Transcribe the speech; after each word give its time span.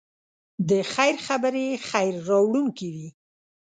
د 0.69 0.71
خیر 0.93 1.15
خبرې 1.27 1.67
خیر 1.89 2.13
راوړونکی 2.29 2.87
وي. 2.95 3.09